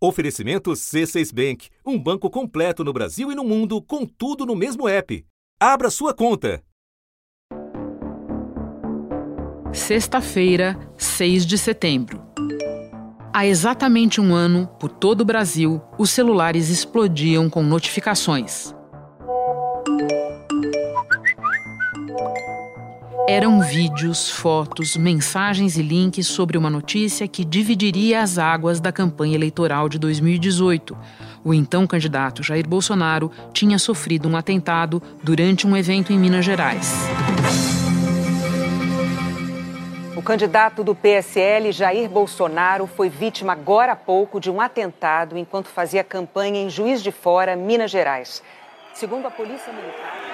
[0.00, 4.88] Oferecimento C6 Bank, um banco completo no Brasil e no mundo, com tudo no mesmo
[4.88, 5.26] app.
[5.58, 6.62] Abra sua conta.
[9.72, 12.22] Sexta-feira, 6 de setembro.
[13.34, 18.72] Há exatamente um ano, por todo o Brasil, os celulares explodiam com notificações.
[23.30, 29.34] Eram vídeos, fotos, mensagens e links sobre uma notícia que dividiria as águas da campanha
[29.34, 30.96] eleitoral de 2018.
[31.44, 36.90] O então candidato Jair Bolsonaro tinha sofrido um atentado durante um evento em Minas Gerais.
[40.16, 45.66] O candidato do PSL, Jair Bolsonaro, foi vítima agora há pouco de um atentado enquanto
[45.66, 48.42] fazia campanha em Juiz de Fora, Minas Gerais.
[48.94, 50.27] Segundo a Polícia Militar.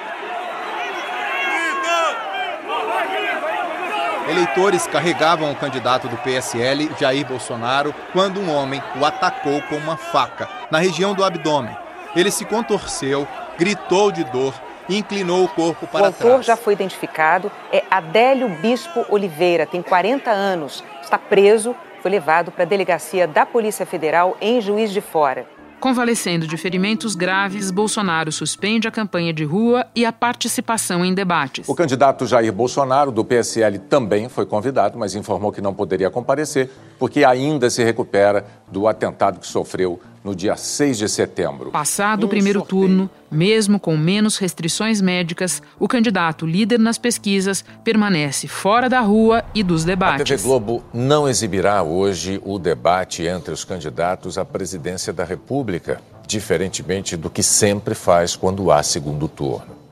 [4.26, 9.98] Eleitores carregavam o candidato do PSL, Jair Bolsonaro, quando um homem o atacou com uma
[9.98, 11.76] faca na região do abdômen.
[12.16, 14.54] Ele se contorceu, gritou de dor
[14.88, 16.20] e inclinou o corpo para trás.
[16.20, 22.10] O autor já foi identificado, é Adélio Bispo Oliveira, tem 40 anos, está preso, foi
[22.10, 25.53] levado para a delegacia da Polícia Federal em Juiz de Fora.
[25.84, 31.68] Convalescendo de ferimentos graves, Bolsonaro suspende a campanha de rua e a participação em debates.
[31.68, 36.70] O candidato Jair Bolsonaro, do PSL, também foi convidado, mas informou que não poderia comparecer
[36.98, 41.70] porque ainda se recupera do atentado que sofreu no dia 6 de setembro.
[41.70, 48.48] Passado o primeiro turno, mesmo com menos restrições médicas, o candidato líder nas pesquisas permanece
[48.48, 50.22] fora da rua e dos debates.
[50.22, 56.00] A TV Globo não exibirá hoje o debate entre os candidatos à presidência da República,
[56.26, 59.83] diferentemente do que sempre faz quando há segundo turno.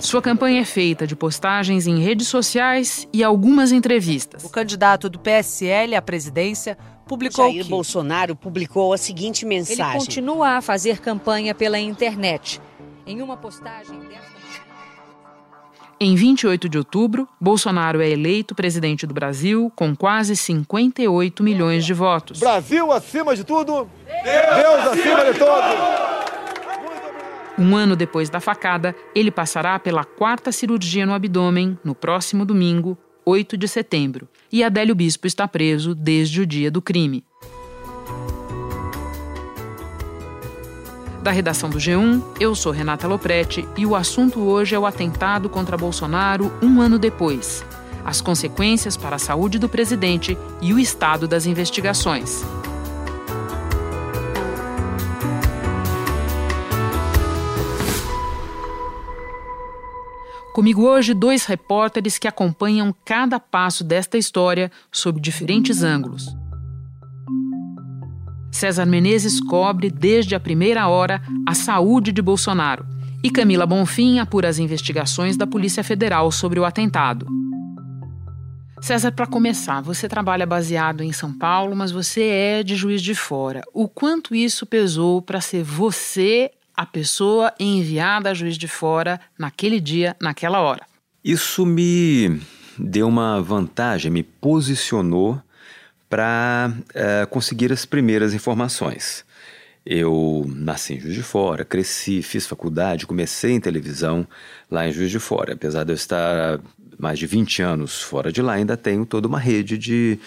[0.00, 4.42] Sua campanha é feita de postagens em redes sociais e algumas entrevistas.
[4.44, 9.84] O candidato do PSL à presidência publicou Jair que Bolsonaro publicou a seguinte mensagem.
[9.84, 12.60] ele continua a fazer campanha pela internet.
[13.06, 14.32] Em uma postagem desta
[16.00, 21.92] Em 28 de outubro, Bolsonaro é eleito presidente do Brasil com quase 58 milhões de
[21.92, 22.40] votos.
[22.40, 26.11] Brasil acima de tudo, Deus acima de todos.
[27.58, 32.96] Um ano depois da facada, ele passará pela quarta cirurgia no abdômen no próximo domingo,
[33.26, 37.24] 8 de setembro, e Adélio Bispo está preso desde o dia do crime.
[41.22, 45.48] Da redação do G1, eu sou Renata Loprete e o assunto hoje é o atentado
[45.48, 47.64] contra Bolsonaro um ano depois,
[48.04, 52.42] as consequências para a saúde do presidente e o estado das investigações.
[60.62, 66.36] Comigo hoje, dois repórteres que acompanham cada passo desta história sob diferentes ângulos.
[68.52, 72.86] César Menezes cobre desde a primeira hora a saúde de Bolsonaro
[73.24, 77.26] e Camila Bonfim apura as investigações da Polícia Federal sobre o atentado.
[78.80, 83.16] César, para começar, você trabalha baseado em São Paulo, mas você é de Juiz de
[83.16, 83.62] Fora.
[83.74, 89.80] O quanto isso pesou para ser você a pessoa enviada a Juiz de Fora naquele
[89.80, 90.86] dia, naquela hora?
[91.24, 92.40] Isso me
[92.78, 95.40] deu uma vantagem, me posicionou
[96.08, 99.24] para uh, conseguir as primeiras informações.
[99.84, 104.26] Eu nasci em Juiz de Fora, cresci, fiz faculdade, comecei em televisão
[104.70, 105.54] lá em Juiz de Fora.
[105.54, 106.60] Apesar de eu estar
[106.98, 110.18] mais de 20 anos fora de lá, ainda tenho toda uma rede de,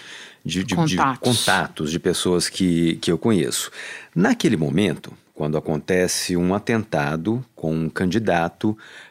[0.44, 0.94] de, de, contatos.
[0.94, 3.72] de, contatos, de pessoas que, que eu conheço.
[4.13, 8.69] Naquele momento, quando acontece um atentado com um candidato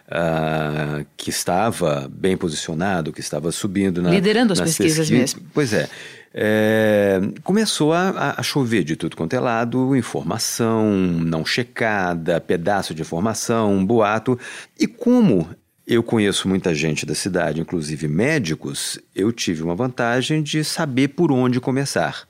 [0.08, 5.10] uh, que estava bem posicionado, que estava subindo na, liderando as pesquisas.
[5.10, 5.42] mesmo.
[5.52, 5.88] Pois é.
[6.36, 13.02] É, começou a, a, chover de tudo quanto é lado, informação não checada, pedaço de
[13.02, 14.36] informação, boato.
[14.80, 15.48] E como
[15.86, 21.30] eu conheço muita gente da cidade, inclusive médicos, eu tive uma vantagem de saber por
[21.30, 22.26] onde começar.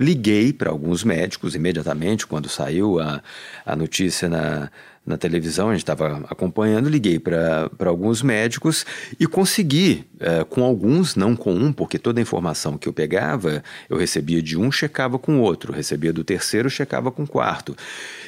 [0.00, 3.22] Liguei para alguns médicos imediatamente, quando saiu a,
[3.66, 4.70] a notícia na,
[5.04, 8.86] na televisão, a gente estava acompanhando, liguei para alguns médicos
[9.18, 13.62] e consegui, é, com alguns, não com um, porque toda a informação que eu pegava,
[13.88, 17.76] eu recebia de um, checava com o outro, recebia do terceiro, checava com o quarto.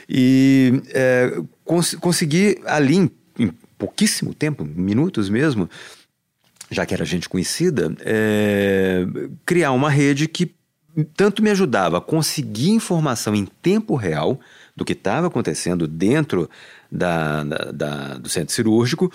[0.09, 5.71] E é, cons consegui ali, em, em pouquíssimo tempo, minutos mesmo,
[6.71, 9.07] já que era gente conhecida, é,
[9.45, 10.55] criar uma rede que
[11.15, 14.39] tanto me ajudava a conseguir informação em tempo real
[14.75, 16.49] do que estava acontecendo dentro
[16.91, 19.13] da, da, da, do centro cirúrgico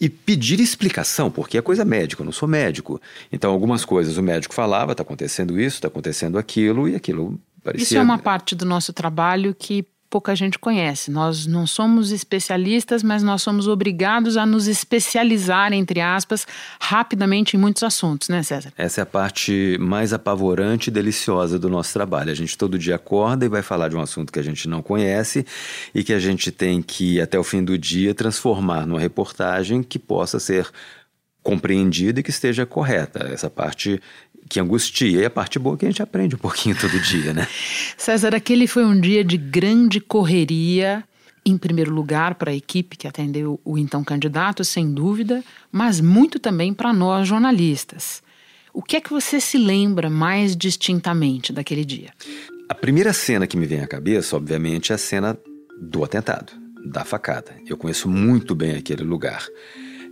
[0.00, 3.00] e pedir explicação, porque é coisa médica, eu não sou médico.
[3.30, 7.84] Então, algumas coisas o médico falava, está acontecendo isso, está acontecendo aquilo, e aquilo Parecia...
[7.84, 11.10] Isso é uma parte do nosso trabalho que pouca gente conhece.
[11.10, 16.46] Nós não somos especialistas, mas nós somos obrigados a nos especializar, entre aspas,
[16.80, 18.72] rapidamente em muitos assuntos, né, César?
[18.76, 22.32] Essa é a parte mais apavorante e deliciosa do nosso trabalho.
[22.32, 24.82] A gente todo dia acorda e vai falar de um assunto que a gente não
[24.82, 25.46] conhece
[25.94, 29.98] e que a gente tem que, até o fim do dia, transformar numa reportagem que
[29.98, 30.68] possa ser
[31.42, 33.28] compreendida e que esteja correta.
[33.32, 34.00] Essa parte
[34.50, 35.22] que angustia.
[35.22, 37.46] E a parte boa é que a gente aprende um pouquinho todo dia, né?
[37.96, 41.04] César, aquele foi um dia de grande correria,
[41.46, 46.40] em primeiro lugar para a equipe que atendeu o então candidato, sem dúvida, mas muito
[46.40, 48.22] também para nós jornalistas.
[48.74, 52.10] O que é que você se lembra mais distintamente daquele dia?
[52.68, 55.38] A primeira cena que me vem à cabeça, obviamente, é a cena
[55.80, 56.52] do atentado,
[56.84, 57.56] da facada.
[57.66, 59.44] Eu conheço muito bem aquele lugar.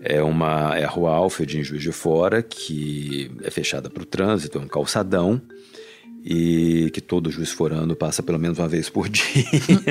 [0.00, 4.06] É, uma, é a rua Alfred, em Juiz de Fora, que é fechada para o
[4.06, 5.40] trânsito, é um calçadão
[6.24, 9.24] e que todo juiz forando passa pelo menos uma vez por dia,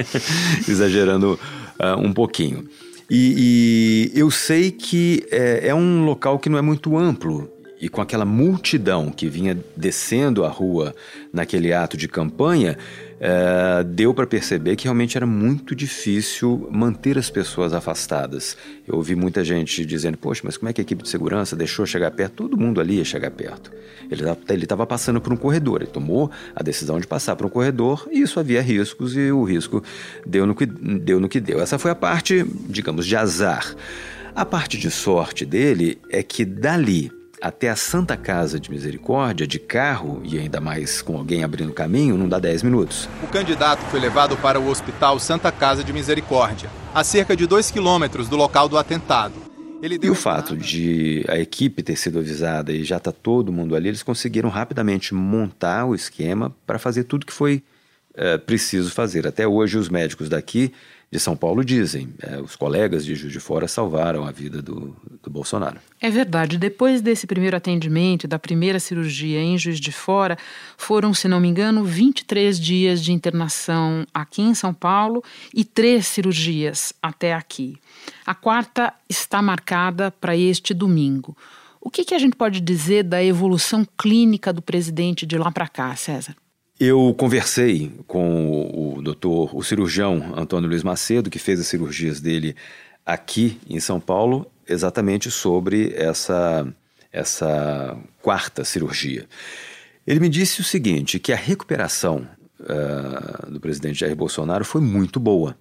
[0.68, 1.40] exagerando
[1.80, 2.68] uh, um pouquinho.
[3.10, 7.90] E, e, eu sei que é, é um local que não é muito amplo e
[7.90, 10.96] com aquela multidão que vinha descendo a rua
[11.32, 12.78] naquele ato de campanha,
[13.20, 18.58] é, deu para perceber que realmente era muito difícil manter as pessoas afastadas.
[18.88, 21.86] Eu ouvi muita gente dizendo: Poxa, mas como é que a equipe de segurança deixou
[21.86, 22.34] chegar perto?
[22.34, 23.72] Todo mundo ali ia chegar perto.
[24.10, 28.08] Ele estava passando por um corredor, ele tomou a decisão de passar por um corredor
[28.12, 29.84] e isso havia riscos e o risco
[30.26, 31.20] deu no que deu.
[31.20, 31.60] No que deu.
[31.60, 33.76] Essa foi a parte, digamos, de azar.
[34.36, 37.12] A parte de sorte dele é que dali
[37.42, 42.18] até a Santa Casa de Misericórdia, de carro e ainda mais com alguém abrindo caminho,
[42.18, 43.08] não dá 10 minutos.
[43.24, 47.72] O candidato foi levado para o Hospital Santa Casa de Misericórdia, a cerca de 2
[47.72, 49.36] quilômetros do local do atentado.
[49.82, 53.90] e o fato de a equipe ter sido avisada e já está todo mundo ali,
[53.90, 57.64] eles conseguiram rapidamente montar o esquema para fazer tudo que foi
[58.16, 59.28] é, preciso fazer.
[59.28, 60.74] Até hoje, os médicos daqui
[61.10, 62.14] de São Paulo dizem.
[62.22, 65.80] É, os colegas de Juiz de Fora salvaram a vida do, do Bolsonaro.
[66.02, 66.58] É verdade.
[66.58, 70.38] Depois desse primeiro atendimento, da primeira cirurgia em Juiz de Fora,
[70.78, 75.24] foram, se não me engano, 23 dias de internação aqui em São Paulo
[75.54, 77.78] e três cirurgias até aqui.
[78.26, 81.36] A quarta está marcada para este domingo.
[81.80, 85.70] O que, que a gente pode dizer da evolução clínica do presidente de lá para
[85.70, 86.36] cá, César?
[86.80, 92.56] Eu conversei com o, doutor, o cirurgião Antônio Luiz Macedo, que fez as cirurgias dele
[93.04, 96.72] aqui em São Paulo, exatamente sobre essa,
[97.12, 99.26] essa quarta cirurgia.
[100.06, 102.28] Ele me disse o seguinte: que a recuperação
[102.60, 105.58] uh, do presidente Jair Bolsonaro foi muito boa.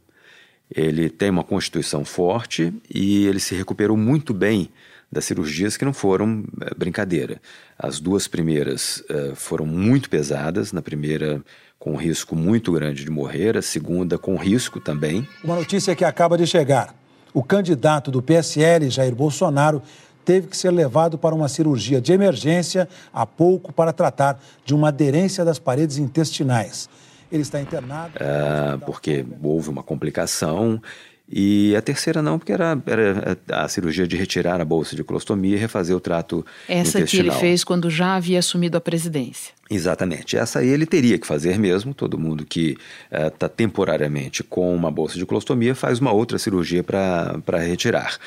[0.70, 4.68] Ele tem uma constituição forte e ele se recuperou muito bem
[5.10, 7.40] das cirurgias que não foram é, brincadeira.
[7.78, 11.42] As duas primeiras é, foram muito pesadas, na primeira
[11.78, 15.28] com um risco muito grande de morrer, a segunda com risco também.
[15.44, 16.94] Uma notícia que acaba de chegar.
[17.32, 19.82] O candidato do PSL, Jair Bolsonaro,
[20.24, 24.88] teve que ser levado para uma cirurgia de emergência há pouco para tratar de uma
[24.88, 26.88] aderência das paredes intestinais.
[27.30, 28.14] Ele está internado.
[28.18, 30.80] É, porque houve uma complicação
[31.28, 35.56] e a terceira não, porque era, era a cirurgia de retirar a bolsa de colostomia
[35.56, 37.08] e refazer o trato Essa intestinal.
[37.08, 39.52] que ele fez quando já havia assumido a presidência.
[39.68, 40.36] Exatamente.
[40.36, 41.92] Essa aí ele teria que fazer mesmo.
[41.92, 42.76] Todo mundo que
[43.10, 48.18] está uh, temporariamente com uma bolsa de colostomia faz uma outra cirurgia para retirar.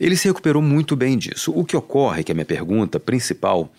[0.00, 1.52] Ele se recuperou muito bem disso.
[1.54, 3.72] O que ocorre, que é a minha pergunta principal,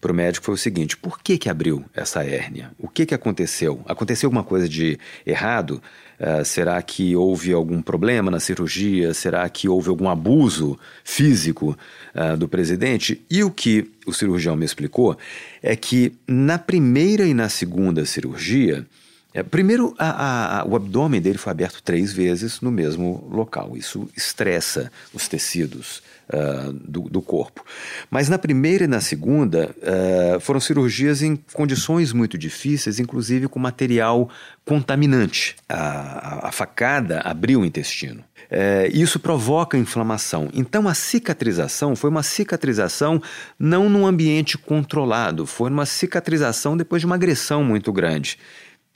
[0.00, 2.70] para o médico foi o seguinte: por que, que abriu essa hérnia?
[2.78, 3.80] O que, que aconteceu?
[3.86, 5.82] Aconteceu alguma coisa de errado?
[6.18, 9.12] Uh, será que houve algum problema na cirurgia?
[9.12, 11.76] Será que houve algum abuso físico
[12.14, 13.22] uh, do presidente?
[13.30, 15.16] E o que o cirurgião me explicou
[15.62, 18.86] é que na primeira e na segunda cirurgia,
[19.34, 23.76] é, primeiro, a, a, o abdômen dele foi aberto três vezes no mesmo local.
[23.76, 26.02] Isso estressa os tecidos
[26.32, 27.64] uh, do, do, corpo.
[28.10, 33.58] Mas na primeira e na segunda uh, foram cirurgias em condições muito difíceis, inclusive com
[33.58, 34.28] material
[34.64, 35.56] contaminante.
[35.68, 38.24] A, a facada abriu o intestino.
[38.50, 40.48] É, isso provoca inflamação.
[40.54, 43.20] Então, a cicatrização foi uma cicatrização
[43.58, 48.38] não num ambiente controlado, foi uma cicatrização depois de uma agressão muito grande.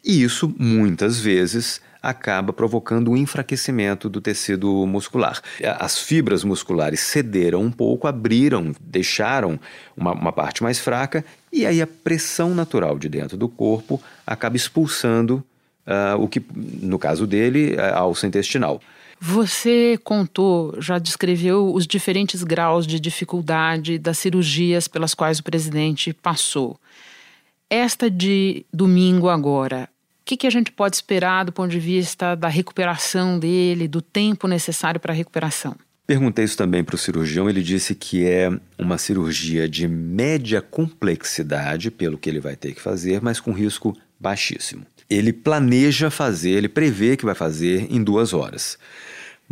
[0.05, 5.41] E isso, muitas vezes, acaba provocando um enfraquecimento do tecido muscular.
[5.79, 9.59] As fibras musculares cederam um pouco, abriram, deixaram
[9.97, 14.57] uma, uma, parte mais fraca, e aí a pressão natural de dentro do corpo acaba
[14.57, 15.45] expulsando
[15.87, 18.81] uh, o que, no caso dele, a alça intestinal.
[19.23, 26.15] Você contou, já descreveu os diferentes graus de dificuldade das cirurgias pelas quais o presidente
[26.15, 26.81] passou.
[27.69, 29.91] Esta de domingo agora,
[30.31, 34.47] que, que a gente pode esperar do ponto de vista da recuperação dele, do tempo
[34.47, 35.75] necessário para a recuperação?
[36.07, 37.49] Perguntei isso também para o cirurgião.
[37.49, 42.81] Ele disse que é uma cirurgia de média complexidade, pelo que ele vai ter que
[42.81, 44.87] fazer, mas com risco baixíssimo.
[45.09, 48.79] Ele planeja fazer, ele prevê que vai fazer em duas horas.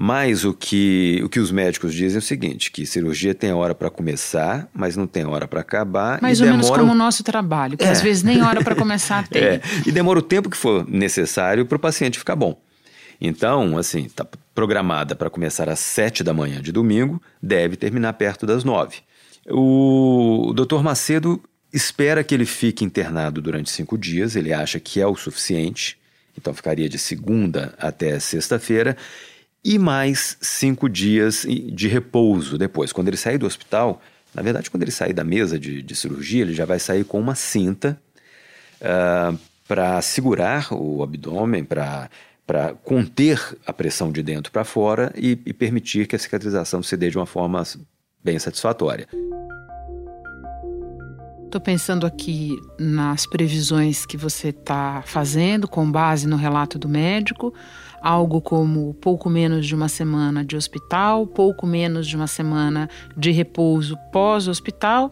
[0.01, 3.75] Mas o que, o que os médicos dizem é o seguinte: que cirurgia tem hora
[3.75, 6.23] para começar, mas não tem hora para acabar.
[6.23, 6.63] Mais ou demora...
[6.63, 7.91] menos como o nosso trabalho, que é.
[7.91, 9.43] às vezes nem hora para começar tem.
[9.43, 9.61] É.
[9.85, 12.57] E demora o tempo que for necessário para o paciente ficar bom.
[13.21, 14.25] Então, assim, está
[14.55, 18.99] programada para começar às sete da manhã de domingo, deve terminar perto das nove.
[19.51, 20.81] O Dr.
[20.81, 25.99] Macedo espera que ele fique internado durante cinco dias, ele acha que é o suficiente,
[26.39, 28.97] então ficaria de segunda até sexta-feira,
[29.65, 32.93] e mais cinco dias de repouso depois.
[32.93, 34.01] Quando ele sair do hospital,
[34.35, 37.19] na verdade, quando ele sair da mesa de, de cirurgia, ele já vai sair com
[37.19, 38.01] uma cinta
[38.81, 39.35] uh, ah,
[39.67, 42.09] para segurar o abdômen, para
[42.47, 46.97] para conter a pressão de dentro para fora e, e, permitir que a cicatrização se
[46.97, 47.63] dê de uma forma
[48.25, 49.07] bem satisfatória.
[51.49, 57.55] Estou pensando aqui nas previsões que você está fazendo com base no relato do médico
[58.03, 62.87] algo como pouco menos de uma semana de hospital, pouco menos de uma semana
[63.17, 65.11] de repouso pós-hospital.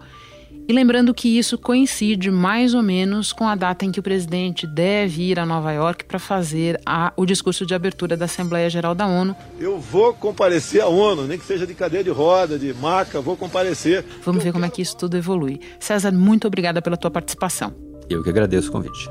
[0.69, 4.67] E lembrando que isso coincide mais ou menos com a data em que o presidente
[4.67, 8.93] deve ir a Nova York para fazer a, o discurso de abertura da Assembleia Geral
[8.93, 9.37] da ONU.
[9.61, 13.37] Eu vou comparecer à ONU, nem que seja de cadeira de roda, de maca, vou
[13.37, 14.05] comparecer.
[14.25, 15.61] Vamos ver como é que isso tudo evolui.
[15.79, 17.73] César, muito obrigada pela tua participação.
[18.11, 19.09] Eu que agradeço o convite.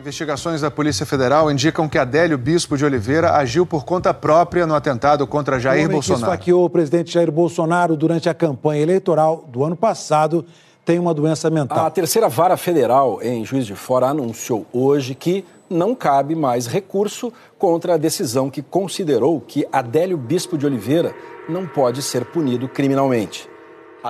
[0.00, 4.74] Investigações da Polícia Federal indicam que Adélio Bispo de Oliveira agiu por conta própria no
[4.74, 6.22] atentado contra Jair o Bolsonaro.
[6.22, 10.46] Que esfaqueou o presidente Jair Bolsonaro durante a campanha eleitoral do ano passado
[10.86, 11.84] tem uma doença mental.
[11.84, 17.30] A terceira vara federal em Juiz de Fora anunciou hoje que não cabe mais recurso
[17.58, 21.14] contra a decisão que considerou que Adélio Bispo de Oliveira
[21.46, 23.50] não pode ser punido criminalmente.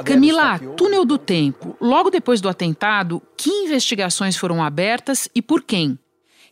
[0.05, 1.77] Camila, túnel do tempo.
[1.81, 5.99] Logo depois do atentado, que investigações foram abertas e por quem?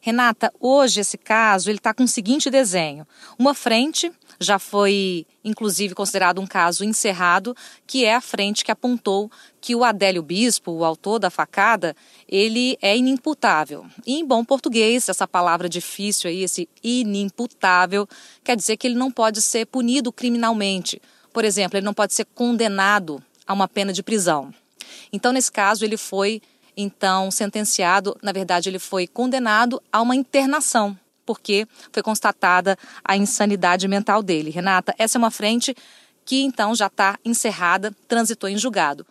[0.00, 3.06] Renata, hoje esse caso ele está com o seguinte desenho:
[3.38, 7.54] uma frente já foi, inclusive, considerado um caso encerrado,
[7.86, 9.30] que é a frente que apontou
[9.60, 11.96] que o Adélio Bispo, o autor da facada,
[12.28, 13.84] ele é inimputável.
[14.06, 18.08] E em bom português, essa palavra difícil aí, esse inimputável,
[18.44, 21.02] quer dizer que ele não pode ser punido criminalmente.
[21.32, 24.52] Por exemplo, ele não pode ser condenado a uma pena de prisão.
[25.12, 26.42] Então, nesse caso, ele foi
[26.76, 33.88] então sentenciado, na verdade, ele foi condenado a uma internação, porque foi constatada a insanidade
[33.88, 34.50] mental dele.
[34.50, 35.74] Renata, essa é uma frente
[36.24, 39.04] que então já está encerrada, transitou em julgado.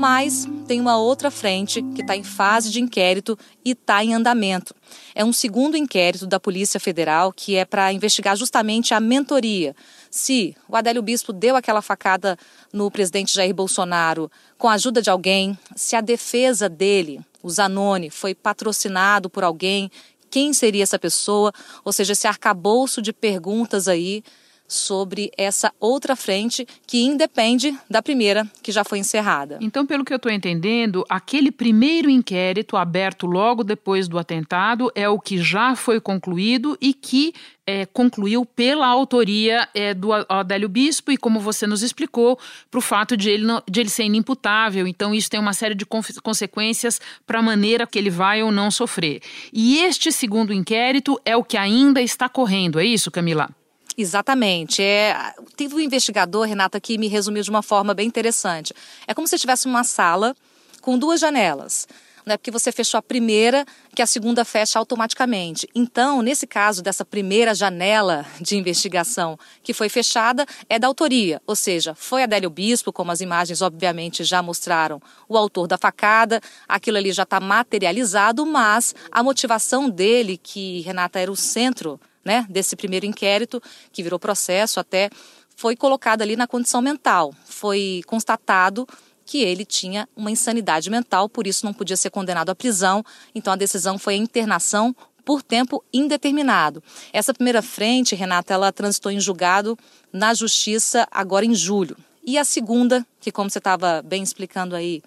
[0.00, 4.74] Mas tem uma outra frente que está em fase de inquérito e está em andamento.
[5.14, 9.76] É um segundo inquérito da Polícia Federal que é para investigar justamente a mentoria.
[10.10, 12.38] Se o Adélio Bispo deu aquela facada
[12.72, 18.08] no presidente Jair Bolsonaro com a ajuda de alguém, se a defesa dele, o Zanoni,
[18.08, 19.90] foi patrocinado por alguém,
[20.30, 21.52] quem seria essa pessoa?
[21.84, 24.24] Ou seja, esse arcabouço de perguntas aí
[24.70, 29.58] sobre essa outra frente que independe da primeira que já foi encerrada.
[29.60, 35.08] Então, pelo que eu estou entendendo, aquele primeiro inquérito aberto logo depois do atentado é
[35.08, 37.34] o que já foi concluído e que
[37.66, 42.38] é, concluiu pela autoria é, do Adélio Bispo e, como você nos explicou,
[42.70, 44.86] para o fato de ele, não, de ele ser inimputável.
[44.86, 48.70] Então, isso tem uma série de consequências para a maneira que ele vai ou não
[48.70, 49.20] sofrer.
[49.52, 53.48] E este segundo inquérito é o que ainda está correndo, é isso, Camila?
[53.96, 54.82] Exatamente.
[54.82, 58.72] É, teve um investigador, Renata, que me resumiu de uma forma bem interessante.
[59.06, 60.34] É como se tivesse uma sala
[60.80, 61.86] com duas janelas.
[62.24, 65.68] Não é porque você fechou a primeira que a segunda fecha automaticamente.
[65.74, 71.56] Então, nesse caso dessa primeira janela de investigação que foi fechada, é da autoria, ou
[71.56, 76.98] seja, foi Adélio Bispo, como as imagens obviamente já mostraram, o autor da facada, aquilo
[76.98, 82.76] ali já está materializado, mas a motivação dele, que Renata era o centro né, desse
[82.76, 83.62] primeiro inquérito,
[83.92, 85.10] que virou processo até,
[85.56, 87.34] foi colocado ali na condição mental.
[87.44, 88.86] Foi constatado
[89.26, 93.04] que ele tinha uma insanidade mental, por isso não podia ser condenado à prisão.
[93.34, 96.82] Então a decisão foi a internação por tempo indeterminado.
[97.12, 99.78] Essa primeira frente, Renata, ela transitou em julgado
[100.12, 101.96] na justiça agora em julho.
[102.24, 105.02] E a segunda, que como você estava bem explicando aí,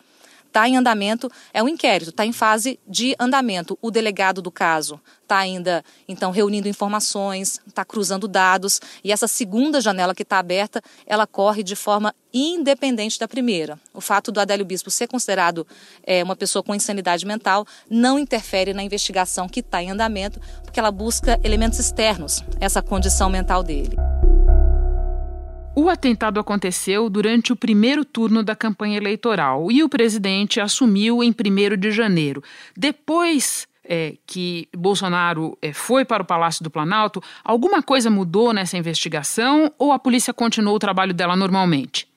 [0.54, 3.78] está em andamento é o inquérito, está em fase de andamento.
[3.82, 9.82] O delegado do caso está ainda, então, reunindo informações, está cruzando dados, e essa segunda
[9.82, 13.80] janela que está aberta, ela corre de forma independente da primeira.
[13.92, 15.66] O fato do Adélio Bispo ser considerado
[16.04, 20.80] é, uma pessoa com insanidade mental não interfere na investigação que está em andamento, porque
[20.80, 24.12] ela busca elementos externos, essa condição mental dele.
[25.75, 31.32] O atentado aconteceu durante o primeiro turno da campanha eleitoral e o presidente assumiu em
[31.32, 32.44] 1 de janeiro.
[32.77, 38.77] Depois é, que Bolsonaro é, foi para o Palácio do Planalto, alguma coisa mudou nessa
[38.77, 42.08] investigação ou a polícia continuou o trabalho dela normalmente?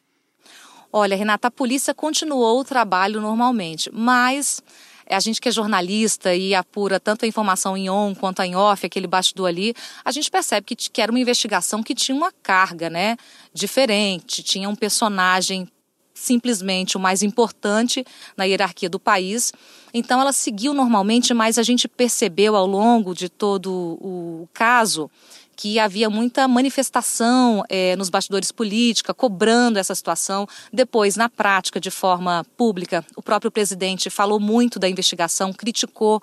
[0.93, 4.63] Olha, Renata, a polícia continuou o trabalho normalmente, mas
[5.09, 8.85] a gente que é jornalista e apura tanto a informação em on quanto em off,
[8.85, 12.91] aquele bastidor ali, a gente percebe que, que era uma investigação que tinha uma carga,
[12.91, 13.17] né,
[13.53, 15.69] diferente, tinha um personagem
[16.17, 18.05] simplesmente o mais importante
[18.37, 19.53] na hierarquia do país.
[19.93, 25.11] Então ela seguiu normalmente, mas a gente percebeu ao longo de todo o caso
[25.57, 30.47] que havia muita manifestação é, nos bastidores política, cobrando essa situação.
[30.71, 36.23] Depois, na prática, de forma pública, o próprio presidente falou muito da investigação, criticou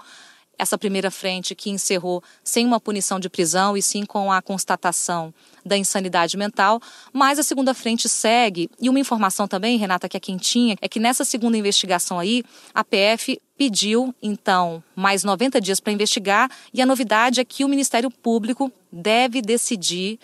[0.57, 5.33] essa primeira frente que encerrou sem uma punição de prisão e sim com a constatação
[5.65, 8.69] da insanidade mental, mas a segunda frente segue.
[8.79, 12.43] E uma informação também, Renata, que é quentinha, é que nessa segunda investigação aí,
[12.73, 17.69] a PF pediu, então, mais 90 dias para investigar, e a novidade é que o
[17.69, 20.19] Ministério Público deve decidir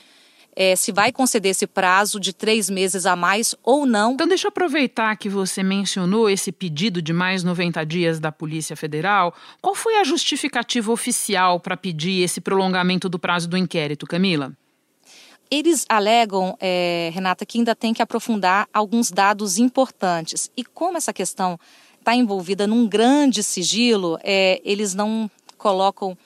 [0.55, 4.13] é, se vai conceder esse prazo de três meses a mais ou não.
[4.13, 8.75] Então, deixa eu aproveitar que você mencionou esse pedido de mais 90 dias da Polícia
[8.75, 9.33] Federal.
[9.61, 14.51] Qual foi a justificativa oficial para pedir esse prolongamento do prazo do inquérito, Camila?
[15.51, 20.51] Eles alegam, é, Renata, que ainda tem que aprofundar alguns dados importantes.
[20.55, 21.59] E como essa questão
[21.97, 26.17] está envolvida num grande sigilo, é, eles não colocam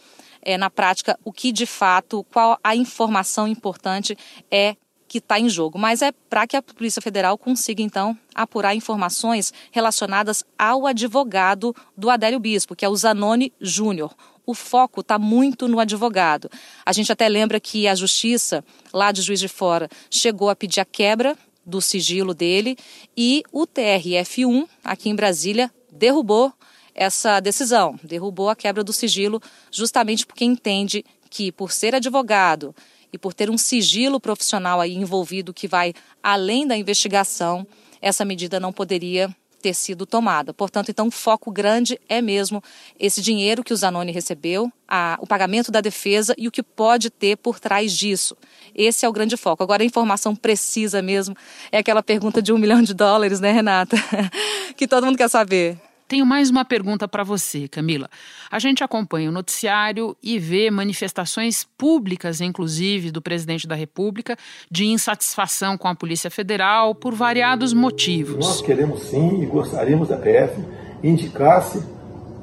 [0.41, 4.17] é, na prática o que de fato, qual a informação importante
[4.51, 4.75] é
[5.13, 9.53] que está em jogo, mas é para que a Polícia Federal consiga, então, apurar informações
[9.71, 14.15] relacionadas ao advogado do Adélio Bispo, que é o Zanoni Júnior.
[14.43, 16.49] O foco está muito no advogado.
[16.83, 20.79] A gente até lembra que a Justiça, lá de Juiz de Fora, chegou a pedir
[20.79, 22.75] a quebra do sigilo dele
[23.15, 26.51] e o TRF1, aqui em Brasília, derrubou
[26.95, 29.39] essa decisão, derrubou a quebra do sigilo,
[29.71, 32.73] justamente porque entende que, por ser advogado
[33.13, 37.65] e por ter um sigilo profissional aí envolvido que vai além da investigação,
[38.01, 40.53] essa medida não poderia ter sido tomada.
[40.53, 42.61] Portanto, então, o foco grande é mesmo
[42.99, 47.09] esse dinheiro que o Zanoni recebeu, a, o pagamento da defesa e o que pode
[47.09, 48.35] ter por trás disso.
[48.75, 49.63] Esse é o grande foco.
[49.63, 51.33] Agora, a informação precisa mesmo
[51.71, 53.95] é aquela pergunta de um milhão de dólares, né, Renata?
[54.75, 55.79] que todo mundo quer saber.
[56.07, 58.09] Tenho mais uma pergunta para você, Camila.
[58.51, 64.37] A gente acompanha o noticiário e vê manifestações públicas, inclusive, do presidente da República,
[64.69, 68.45] de insatisfação com a Polícia Federal por variados motivos.
[68.45, 70.61] Nós queremos sim e gostaríamos da PF
[71.03, 71.83] indicasse,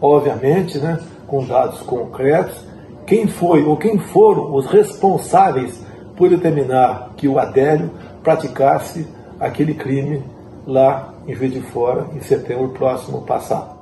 [0.01, 2.65] obviamente, né, com dados concretos,
[3.07, 5.85] quem foi ou quem foram os responsáveis
[6.17, 7.91] por determinar que o Adélio
[8.23, 9.07] praticasse
[9.39, 10.23] aquele crime
[10.67, 13.79] lá em Juiz de Fora em setembro próximo passado.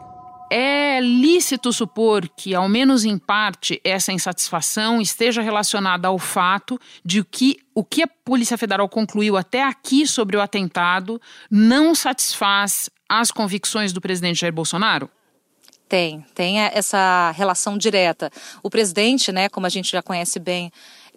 [0.50, 7.22] É lícito supor que, ao menos em parte, essa insatisfação esteja relacionada ao fato de
[7.22, 13.30] que o que a Polícia Federal concluiu até aqui sobre o atentado não satisfaz as
[13.30, 15.10] convicções do presidente Jair Bolsonaro?
[15.86, 18.30] Tem, tem essa relação direta.
[18.62, 20.70] O presidente, né, como a gente já conhece bem,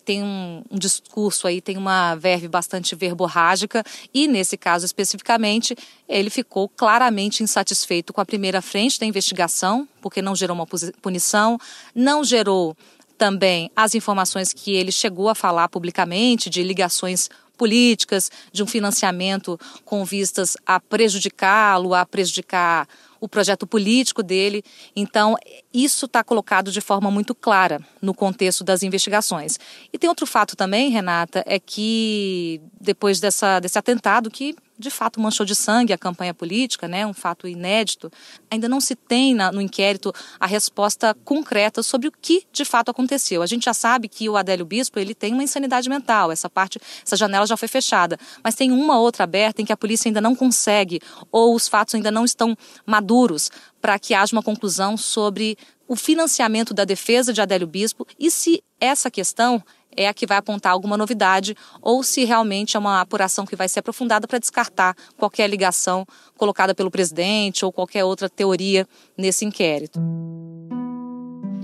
[0.04, 3.84] tem um, um, discurso aí, tem uma verve bastante verborrágica
[4.14, 5.76] e, nesse caso especificamente,
[6.08, 10.68] ele ficou claramente insatisfeito com a primeira frente da investigação, porque não gerou uma
[11.02, 11.60] punição,
[11.94, 12.76] não gerou
[13.18, 19.60] também as informações que ele chegou a falar publicamente de ligações políticas, de um financiamento
[19.86, 22.88] com vistas a prejudicá-lo, a prejudicar
[23.22, 24.64] o projeto político dele.
[24.96, 25.38] Então,
[25.72, 29.60] isso está colocado de forma muito clara no contexto das investigações.
[29.94, 35.20] E tem outro fato também, Renata, é que depois dessa, desse atentado que de fato
[35.20, 38.12] manchou de sangue a campanha política, né, um fato inédito,
[38.50, 42.90] ainda não se tem na, no inquérito a resposta concreta sobre o que de fato
[42.90, 43.42] aconteceu.
[43.42, 46.80] A gente já sabe que o Adélio Bispo ele tem uma insanidade mental, essa parte,
[47.06, 50.22] essa janela já foi fechada, mas tem uma outra aberta em que a polícia ainda
[50.22, 51.00] não consegue
[51.32, 55.58] ou os fatos ainda não estão maduros para que haja uma conclusão sobre
[55.88, 58.08] o financiamento da defesa de Adélio Bispo.
[58.18, 59.62] E se essa questão
[59.96, 63.68] é a que vai apontar alguma novidade ou se realmente é uma apuração que vai
[63.68, 66.06] ser aprofundada para descartar qualquer ligação
[66.38, 70.00] colocada pelo presidente ou qualquer outra teoria nesse inquérito.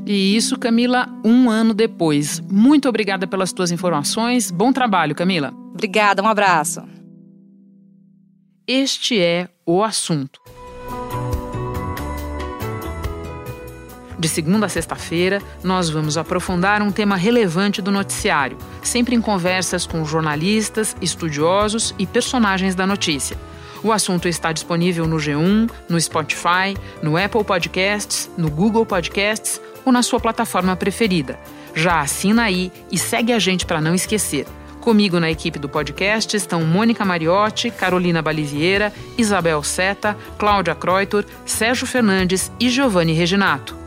[0.06, 2.40] E isso, Camila, um ano depois.
[2.40, 4.50] Muito obrigada pelas tuas informações.
[4.50, 5.54] Bom trabalho, Camila.
[5.74, 6.82] Obrigada, um abraço.
[8.66, 10.42] Este é o assunto.
[14.20, 19.86] De segunda a sexta-feira, nós vamos aprofundar um tema relevante do noticiário, sempre em conversas
[19.86, 23.38] com jornalistas, estudiosos e personagens da notícia.
[23.84, 29.92] O assunto está disponível no G1, no Spotify, no Apple Podcasts, no Google Podcasts ou
[29.92, 31.40] na sua plataforma preferida.
[31.76, 34.48] Já assina aí e segue a gente para não esquecer.
[34.82, 41.86] Comigo na equipe do podcast estão Mônica Mariotti, Carolina Baliviera, Isabel Seta, Cláudia Croitor, Sérgio
[41.86, 43.87] Fernandes e Giovanni Reginato.